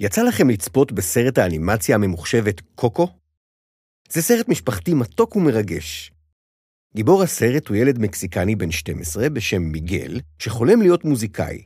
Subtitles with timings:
[0.00, 3.08] יצא לכם לצפות בסרט האנימציה הממוחשבת קוקו?
[4.10, 6.12] זה סרט משפחתי מתוק ומרגש.
[6.94, 11.62] גיבור הסרט הוא ילד מקסיקני בן 12 בשם מיגל, שחולם להיות מוזיקאי.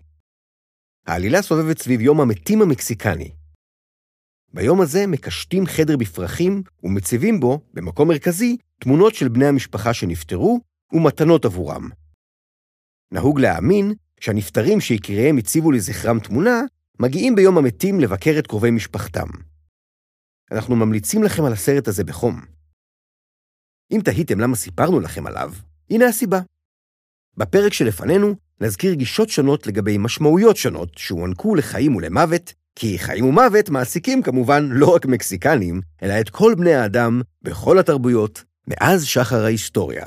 [1.06, 3.30] העלילה סובבת סביב יום המתים המקסיקני.
[4.52, 10.60] ביום הזה מקשטים חדר בפרחים ומציבים בו, במקום מרכזי, תמונות של בני המשפחה שנפטרו
[10.92, 11.88] ומתנות עבורם.
[13.12, 16.60] נהוג להאמין שהנפטרים שיקיריהם הציבו לזכרם תמונה,
[17.02, 19.26] מגיעים ביום המתים לבקר את קרובי משפחתם.
[20.52, 22.40] אנחנו ממליצים לכם על הסרט הזה בחום.
[23.92, 25.52] אם תהיתם למה סיפרנו לכם עליו,
[25.90, 26.40] הנה הסיבה.
[27.36, 34.22] בפרק שלפנינו נזכיר גישות שונות לגבי משמעויות שונות שהוענקו לחיים ולמוות, כי חיים ומוות מעסיקים
[34.22, 40.06] כמובן לא רק מקסיקנים, אלא את כל בני האדם בכל התרבויות מאז שחר ההיסטוריה.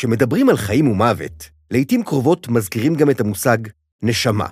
[0.00, 3.58] כשמדברים על חיים ומוות, לעתים קרובות מזכירים גם את המושג
[4.02, 4.46] נשמה.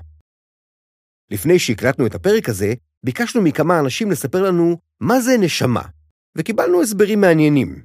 [1.30, 5.82] לפני שהקלטנו את הפרק הזה, ביקשנו מכמה אנשים לספר לנו מה זה נשמה,
[6.36, 7.82] וקיבלנו הסברים מעניינים.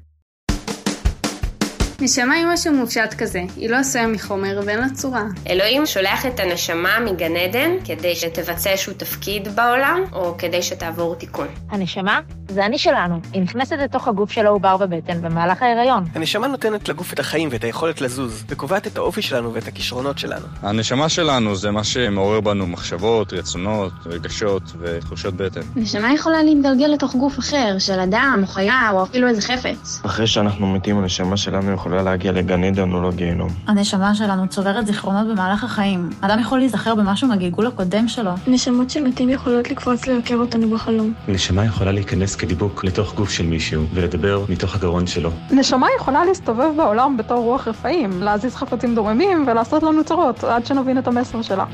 [2.03, 5.23] נשמה היא משהו מופשט כזה, היא לא עשויה מחומר ואין לה צורה.
[5.49, 11.47] אלוהים שולח את הנשמה מגן עדן כדי שתבצע איזשהו תפקיד בעולם, או כדי שתעבור תיקון.
[11.69, 12.19] הנשמה
[12.49, 16.05] זה אני שלנו, היא נכנסת לתוך הגוף של העובר בבטן במהלך ההיריון.
[16.15, 20.45] הנשמה נותנת לגוף את החיים ואת היכולת לזוז, וקובעת את האופי שלנו ואת הכישרונות שלנו.
[20.61, 25.61] הנשמה שלנו זה מה שמעורר בנו מחשבות, רצונות, רגשות ותחושות בטן.
[25.75, 30.01] נשמה יכולה להתגלגל לתוך גוף אחר, של אדם, או חיה, או אפילו איזה חפץ.
[30.05, 33.49] אחרי שאנחנו מתים, הנשמה שלנו יכולה להגיע לגן עדן או לגיהנום.
[33.67, 36.09] הנשמה שלנו צוברת זיכרונות במהלך החיים.
[36.21, 38.31] אדם יכול להיזכר במשהו מהגלגול הקודם שלו.
[38.47, 41.13] נשמות של מתים יכולות לקפוץ לבקר אותנו בחלום.
[41.27, 45.31] נשמה יכולה להיכנס כדיבוק לתוך גוף של מישהו ולדבר מתוך הגרון שלו.
[45.51, 50.97] נשמה יכולה להסתובב בעולם בתור רוח רפאים, להזיז חפצים דוממים ולעשות לנו צרות עד שנבין
[50.97, 51.65] את המסר שלה.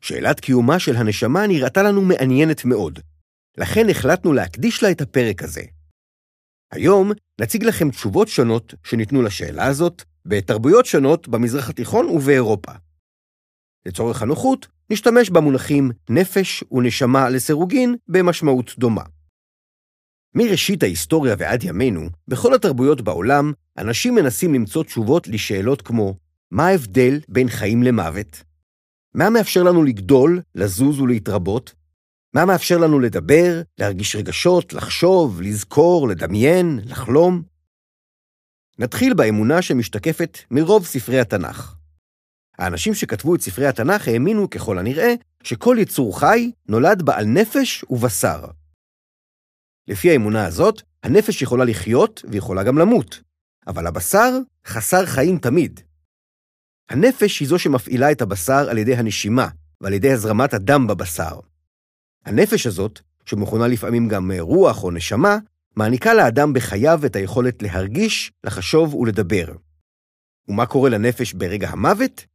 [0.00, 2.98] שאלת קיומה של הנשמה נראתה לנו מעניינת מאוד,
[3.58, 5.62] לכן החלטנו להקדיש לה את הפרק הזה.
[6.72, 12.72] היום נציג לכם תשובות שונות שניתנו לשאלה הזאת בתרבויות שונות במזרח התיכון ובאירופה.
[13.86, 19.02] לצורך הנוחות, נשתמש במונחים נפש ונשמה לסירוגין במשמעות דומה.
[20.34, 26.14] מראשית ההיסטוריה ועד ימינו, בכל התרבויות בעולם, אנשים מנסים למצוא תשובות לשאלות כמו
[26.50, 28.42] מה ההבדל בין חיים למוות?
[29.14, 31.74] מה מאפשר לנו לגדול, לזוז ולהתרבות?
[32.36, 37.42] מה מאפשר לנו לדבר, להרגיש רגשות, לחשוב, לזכור, לדמיין, לחלום?
[38.78, 41.74] נתחיל באמונה שמשתקפת מרוב ספרי התנ"ך.
[42.58, 48.44] האנשים שכתבו את ספרי התנ"ך האמינו ככל הנראה שכל יצור חי נולד בעל נפש ובשר.
[49.88, 53.20] לפי האמונה הזאת, הנפש יכולה לחיות ויכולה גם למות,
[53.66, 54.30] אבל הבשר
[54.66, 55.80] חסר חיים תמיד.
[56.90, 59.48] הנפש היא זו שמפעילה את הבשר על ידי הנשימה
[59.80, 61.40] ועל ידי הזרמת הדם בבשר.
[62.26, 65.38] הנפש הזאת, שמכונה לפעמים גם רוח או נשמה,
[65.76, 69.46] מעניקה לאדם בחייו את היכולת להרגיש, לחשוב ולדבר.
[70.48, 72.26] ומה קורה לנפש ברגע המוות?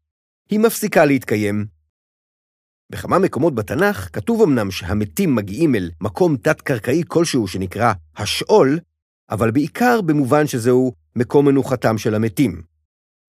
[0.49, 1.65] היא מפסיקה להתקיים.
[2.89, 8.79] בכמה מקומות בתנ"ך כתוב אמנם שהמתים מגיעים אל מקום תת-קרקעי כלשהו שנקרא השאול,
[9.29, 12.61] אבל בעיקר במובן שזהו מקום מנוחתם של המתים,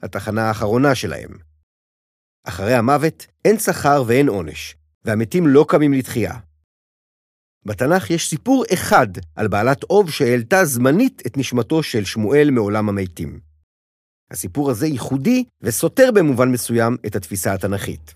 [0.03, 1.31] התחנה האחרונה שלהם.
[2.45, 6.35] אחרי המוות אין שכר ואין עונש, והמתים לא קמים לתחייה.
[7.67, 9.07] בתנ"ך יש סיפור אחד
[9.37, 13.41] על בעלת אוב שהעלתה זמנית את נשמתו של שמואל מעולם המתים.
[14.31, 18.15] הסיפור הזה ייחודי וסותר במובן מסוים את התפיסה התנ"כית.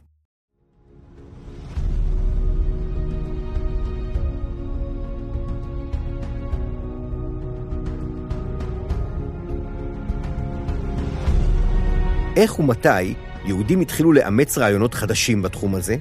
[12.36, 13.14] איך ומתי
[13.44, 15.96] יהודים התחילו לאמץ רעיונות חדשים בתחום הזה?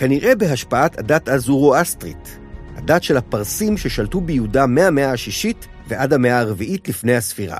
[0.00, 2.38] כנראה בהשפעת הדת הזורואסטרית,
[2.76, 7.58] הדת של הפרסים ששלטו ביהודה מהמאה השישית ועד המאה הרביעית לפני הספירה.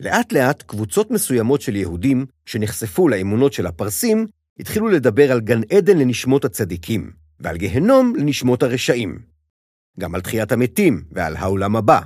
[0.00, 4.26] לאט לאט קבוצות מסוימות של יהודים שנחשפו לאמונות של הפרסים
[4.58, 9.18] התחילו לדבר על גן עדן לנשמות הצדיקים ועל גהנום לנשמות הרשעים.
[10.00, 12.00] גם על תחיית המתים ועל העולם הבא,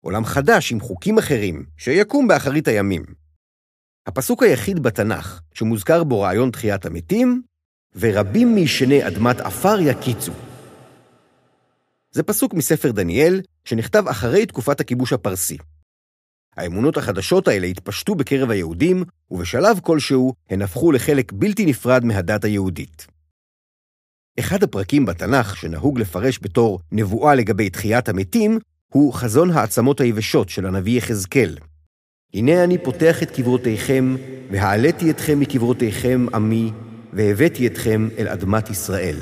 [0.00, 3.02] עולם חדש עם חוקים אחרים שיקום באחרית הימים.
[4.06, 7.42] הפסוק היחיד בתנ"ך שמוזכר בו רעיון תחיית המתים,
[7.96, 10.32] ורבים מישני אדמת עפר יקיצו.
[12.10, 15.58] זה פסוק מספר דניאל, שנכתב אחרי תקופת הכיבוש הפרסי.
[16.56, 23.06] האמונות החדשות האלה התפשטו בקרב היהודים, ובשלב כלשהו הן הפכו לחלק בלתי נפרד מהדת היהודית.
[24.38, 28.58] אחד הפרקים בתנ"ך שנהוג לפרש בתור נבואה לגבי תחיית המתים,
[28.92, 31.56] הוא חזון העצמות היבשות של הנביא יחזקאל.
[32.34, 34.16] הנה אני פותח את קברותיכם,
[34.50, 36.70] והעליתי אתכם מקברותיכם עמי,
[37.12, 39.16] והבאתי אתכם אל אדמת ישראל.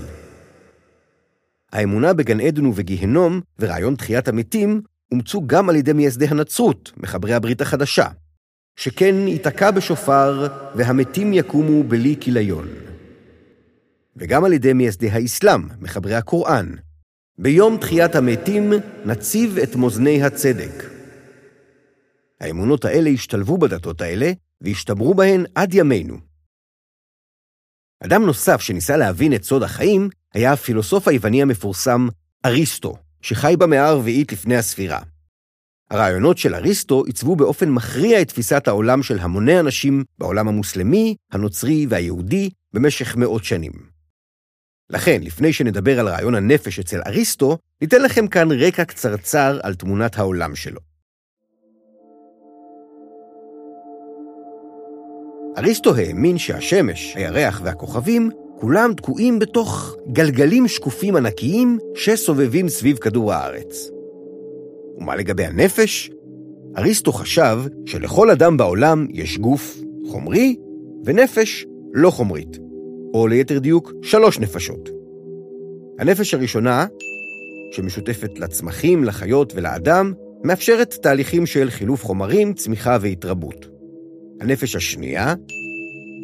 [1.73, 4.81] האמונה בגן עדן ובגיהנום ורעיון תחיית המתים
[5.13, 8.07] אומצו גם על ידי מייסדי הנצרות, מחברי הברית החדשה,
[8.77, 12.69] שכן ייתקע בשופר והמתים יקומו בלי כליון.
[14.17, 16.67] וגם על ידי מייסדי האסלאם, מחברי הקוראן.
[17.39, 18.73] ביום תחיית המתים
[19.05, 20.85] נציב את מאזני הצדק.
[22.41, 26.30] האמונות האלה השתלבו בדתות האלה והשתמרו בהן עד ימינו.
[28.05, 32.09] אדם נוסף שניסה להבין את סוד החיים היה הפילוסוף היווני המפורסם
[32.47, 34.99] אריסטו, שחי במאה הרביעית לפני הספירה.
[35.91, 41.87] הרעיונות של אריסטו עיצבו באופן מכריע את תפיסת העולם של המוני אנשים בעולם המוסלמי, הנוצרי
[41.89, 43.73] והיהודי במשך מאות שנים.
[44.91, 50.19] לכן, לפני שנדבר על רעיון הנפש אצל אריסטו, ניתן לכם כאן רקע קצרצר על תמונת
[50.19, 50.90] העולם שלו.
[55.61, 58.31] אריסטו האמין שהשמש, הירח והכוכבים
[58.61, 63.91] כולם תקועים בתוך גלגלים שקופים ענקיים שסובבים סביב כדור הארץ.
[64.99, 66.11] ומה לגבי הנפש?
[66.79, 69.79] אריסטו חשב שלכל אדם בעולם יש גוף
[70.11, 70.57] חומרי
[71.05, 72.59] ונפש לא חומרית,
[73.15, 74.89] או ליתר דיוק, שלוש נפשות.
[75.99, 76.87] הנפש הראשונה,
[77.73, 80.13] שמשותפת לצמחים, לחיות ולאדם,
[80.45, 83.80] מאפשרת תהליכים של חילוף חומרים, צמיחה והתרבות.
[84.41, 85.35] הנפש השנייה,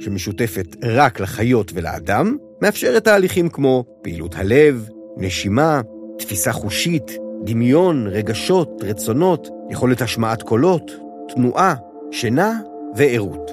[0.00, 5.80] שמשותפת רק לחיות ולאדם, מאפשרת תהליכים כמו פעילות הלב, נשימה,
[6.18, 7.10] תפיסה חושית,
[7.44, 10.90] דמיון, רגשות, רצונות, יכולת השמעת קולות,
[11.34, 11.74] תנועה,
[12.12, 12.60] שינה
[12.96, 13.50] וערות.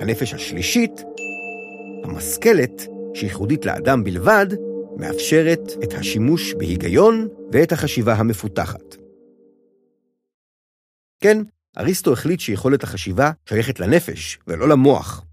[0.00, 1.04] הנפש השלישית,
[2.04, 4.46] המשכלת, שייחודית לאדם בלבד,
[4.96, 8.96] מאפשרת את השימוש בהיגיון ואת החשיבה המפותחת.
[11.20, 11.38] כן,
[11.78, 15.24] אריסטו החליט שיכולת החשיבה שייכת לנפש ולא למוח.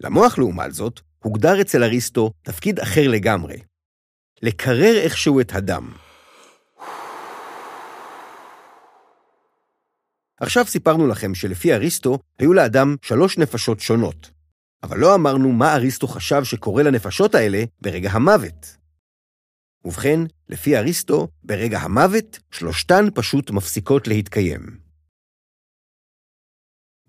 [0.00, 3.56] למוח, לעומת זאת, הוגדר אצל אריסטו תפקיד אחר לגמרי.
[4.42, 5.92] לקרר איכשהו את הדם.
[10.40, 14.30] עכשיו סיפרנו לכם שלפי אריסטו היו לאדם שלוש נפשות שונות,
[14.82, 18.76] אבל לא אמרנו מה אריסטו חשב שקורה לנפשות האלה ברגע המוות.
[19.84, 24.91] ובכן, לפי אריסטו, ברגע המוות, שלושתן פשוט מפסיקות להתקיים.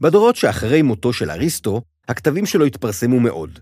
[0.04, 3.60] בדורות שאחרי מותו של אריסטו, הכתבים שלו התפרסמו מאוד.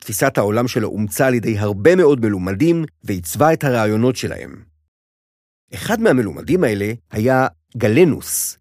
[0.00, 4.64] תפיסת העולם שלו אומצה על ידי הרבה מאוד מלומדים ועיצבה את הרעיונות שלהם.
[5.74, 8.58] אחד מהמלומדים האלה היה גלנוס,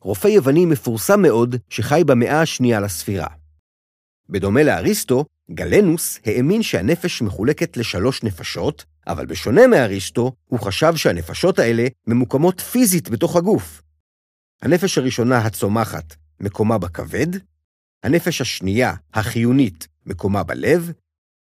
[0.00, 3.28] רופא יווני מפורסם מאוד שחי במאה השנייה לספירה.
[4.28, 11.86] בדומה לאריסטו, גלנוס האמין שהנפש מחולקת לשלוש נפשות, אבל בשונה מאריסטו, הוא חשב שהנפשות האלה
[12.06, 13.82] ממוקמות פיזית בתוך הגוף.
[14.62, 17.26] הנפש הראשונה הצומחת מקומה בכבד,
[18.02, 20.92] הנפש השנייה, החיונית, מקומה בלב,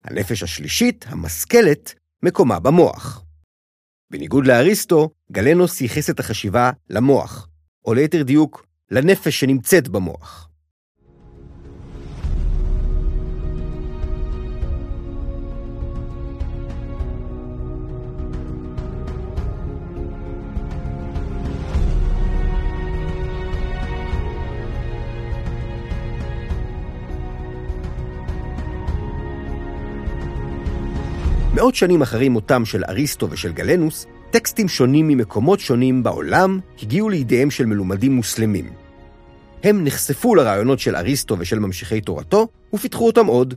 [0.05, 3.25] הנפש השלישית, המשכלת, מקומה במוח.
[4.11, 7.49] בניגוד לאריסטו, גלנוס ייחס את החשיבה למוח,
[7.85, 10.49] או ליתר דיוק, לנפש שנמצאת במוח.
[31.55, 37.51] מאות שנים אחרי מותם של אריסטו ושל גלנוס, טקסטים שונים ממקומות שונים בעולם הגיעו לידיהם
[37.51, 38.73] של מלומדים מוסלמים.
[39.65, 43.55] הם נחשפו לרעיונות של אריסטו ושל ממשיכי תורתו, ופיתחו אותם עוד.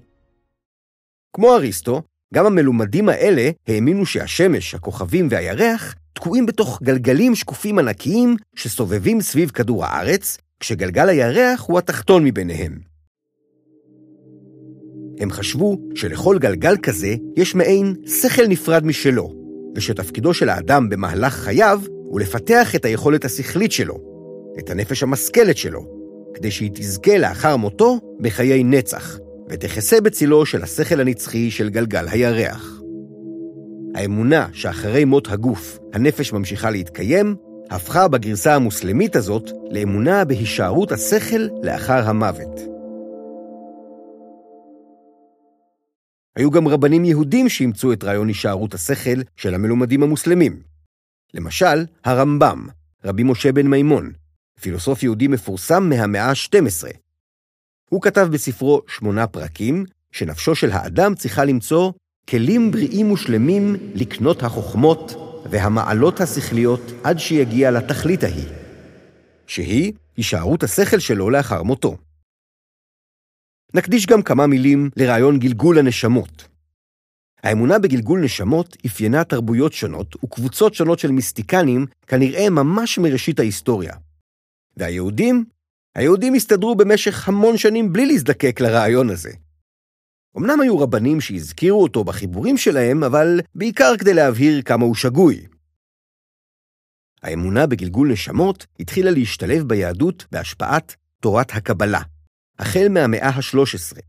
[1.35, 2.01] כמו אריסטו,
[2.33, 9.85] גם המלומדים האלה האמינו שהשמש, הכוכבים והירח תקועים בתוך גלגלים שקופים ענקיים שסובבים סביב כדור
[9.85, 12.96] הארץ, כשגלגל הירח הוא התחתון מביניהם.
[15.19, 19.33] הם חשבו שלכל גלגל כזה יש מעין שכל נפרד משלו,
[19.75, 23.97] ושתפקידו של האדם במהלך חייו הוא לפתח את היכולת השכלית שלו,
[24.59, 25.85] את הנפש המשכלת שלו,
[26.33, 29.17] כדי שהיא תזכה לאחר מותו בחיי נצח,
[29.49, 32.81] ותכסה בצילו של השכל הנצחי של גלגל הירח.
[33.95, 37.35] האמונה שאחרי מות הגוף הנפש ממשיכה להתקיים,
[37.69, 42.76] הפכה בגרסה המוסלמית הזאת לאמונה בהישארות השכל לאחר המוות.
[46.37, 50.61] היו גם רבנים יהודים שאימצו את רעיון הישארות השכל של המלומדים המוסלמים.
[51.33, 52.67] למשל, הרמב"ם,
[53.05, 54.11] רבי משה בן מימון,
[54.61, 56.87] פילוסוף יהודי מפורסם מהמאה ה-12.
[57.89, 61.91] הוא כתב בספרו שמונה פרקים, שנפשו של האדם צריכה למצוא
[62.29, 65.13] כלים בריאים ושלמים לקנות החוכמות
[65.49, 68.49] והמעלות השכליות עד שיגיע לתכלית ההיא,
[69.47, 71.97] שהיא הישארות השכל שלו לאחר מותו.
[73.73, 76.47] נקדיש גם כמה מילים לרעיון גלגול הנשמות.
[77.43, 83.93] האמונה בגלגול נשמות אפיינה תרבויות שונות וקבוצות שונות של מיסטיקנים כנראה ממש מראשית ההיסטוריה.
[84.77, 85.45] והיהודים?
[85.95, 89.31] היהודים הסתדרו במשך המון שנים בלי להזדקק לרעיון הזה.
[90.37, 95.45] אמנם היו רבנים שהזכירו אותו בחיבורים שלהם, אבל בעיקר כדי להבהיר כמה הוא שגוי.
[97.23, 102.01] האמונה בגלגול נשמות התחילה להשתלב ביהדות בהשפעת תורת הקבלה,
[102.59, 104.01] החל מהמאה ה-13.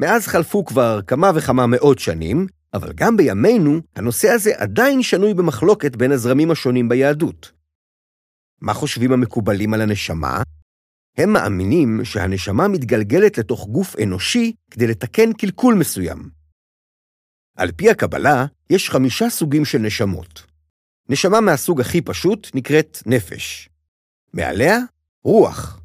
[0.00, 5.96] מאז חלפו כבר כמה וכמה מאות שנים, אבל גם בימינו הנושא הזה עדיין שנוי במחלוקת
[5.96, 7.52] בין הזרמים השונים ביהדות.
[8.60, 10.42] מה חושבים המקובלים על הנשמה?
[11.16, 16.30] הם מאמינים שהנשמה מתגלגלת לתוך גוף אנושי כדי לתקן קלקול מסוים.
[17.56, 20.46] על פי הקבלה, יש חמישה סוגים של נשמות.
[21.08, 23.68] נשמה מהסוג הכי פשוט נקראת נפש.
[24.32, 24.78] מעליה,
[25.24, 25.81] רוח.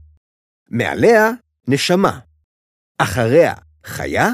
[0.70, 1.32] מעליה,
[1.68, 2.20] נשמה.
[2.98, 3.54] אחריה,
[3.86, 4.30] חיה,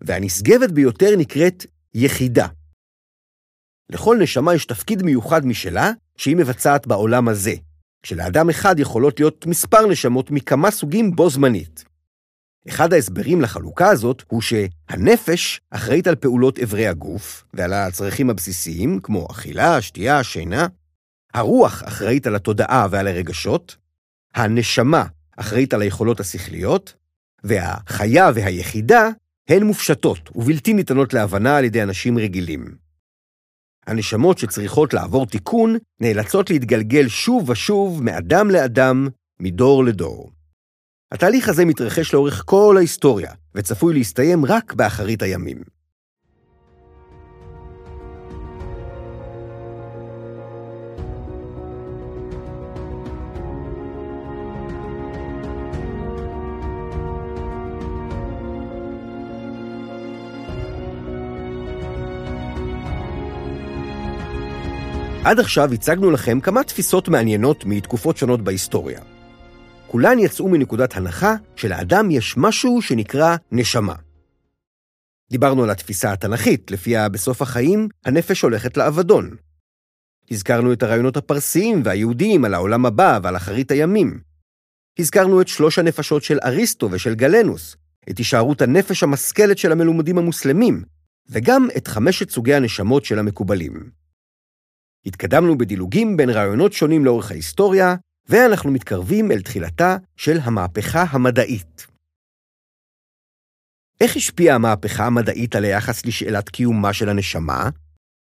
[0.00, 2.46] והנשגבת ביותר נקראת יחידה.
[3.90, 7.54] לכל נשמה יש תפקיד מיוחד משלה שהיא מבצעת בעולם הזה,
[8.02, 11.84] כשלאדם אחד יכולות להיות מספר נשמות מכמה סוגים בו זמנית.
[12.68, 19.26] אחד ההסברים לחלוקה הזאת הוא שהנפש אחראית על פעולות אברי הגוף ועל הצרכים הבסיסיים, כמו
[19.30, 20.66] אכילה, שתייה, שינה.
[21.34, 23.76] הרוח אחראית על התודעה ועל הרגשות.
[24.34, 25.04] הנשמה
[25.36, 26.94] אחראית על היכולות השכליות.
[27.44, 29.08] והחיה והיחידה
[29.48, 32.76] הן מופשטות ובלתי ניתנות להבנה על ידי אנשים רגילים.
[33.86, 39.08] הנשמות שצריכות לעבור תיקון נאלצות להתגלגל שוב ושוב מאדם לאדם,
[39.40, 40.30] מדור לדור.
[41.12, 45.62] התהליך הזה מתרחש לאורך כל ההיסטוריה, וצפוי להסתיים רק באחרית הימים.
[65.24, 69.00] עד עכשיו הצגנו לכם כמה תפיסות מעניינות מתקופות שונות בהיסטוריה.
[69.86, 73.94] כולן יצאו מנקודת הנחה שלאדם יש משהו שנקרא נשמה.
[75.30, 79.36] דיברנו על התפיסה התנ"כית, לפיה בסוף החיים הנפש הולכת לאבדון.
[80.30, 84.20] הזכרנו את הרעיונות הפרסיים והיהודיים על העולם הבא ועל אחרית הימים.
[84.98, 87.76] הזכרנו את שלוש הנפשות של אריסטו ושל גלנוס,
[88.10, 90.82] את הישארות הנפש המשכלת של המלומדים המוסלמים,
[91.30, 94.01] וגם את חמשת סוגי הנשמות של המקובלים.
[95.06, 97.94] התקדמנו בדילוגים בין רעיונות שונים לאורך ההיסטוריה,
[98.28, 101.86] ואנחנו מתקרבים אל תחילתה של המהפכה המדעית.
[104.00, 107.68] איך השפיעה המהפכה המדעית על היחס לשאלת קיומה של הנשמה?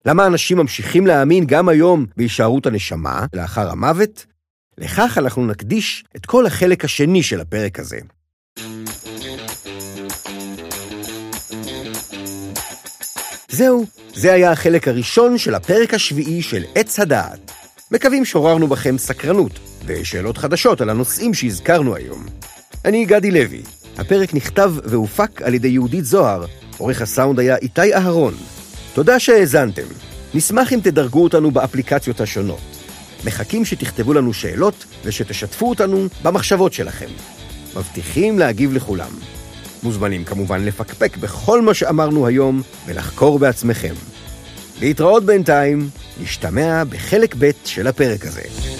[0.05, 4.25] למה אנשים ממשיכים להאמין גם היום בהישארות הנשמה לאחר המוות?
[4.77, 7.99] לכך אנחנו נקדיש את כל החלק השני של הפרק הזה.
[13.49, 17.51] זהו, זה היה החלק הראשון של הפרק השביעי של עץ הדעת.
[17.91, 19.51] מקווים שעוררנו בכם סקרנות
[19.85, 22.25] ושאלות חדשות על הנושאים שהזכרנו היום.
[22.85, 23.61] אני גדי לוי.
[23.97, 26.45] הפרק נכתב והופק על ידי יהודית זוהר,
[26.77, 28.33] עורך הסאונד היה איתי אהרון.
[28.93, 29.87] תודה שהאזנתם.
[30.33, 32.61] נשמח אם תדרגו אותנו באפליקציות השונות.
[33.25, 37.09] מחכים שתכתבו לנו שאלות ושתשתפו אותנו במחשבות שלכם.
[37.75, 39.11] מבטיחים להגיב לכולם.
[39.85, 43.93] מוזמנים כמובן לפקפק בכל מה שאמרנו היום ולחקור בעצמכם.
[44.81, 45.89] להתראות בינתיים,
[46.21, 48.74] נשתמע בחלק ב' של הפרק הזה.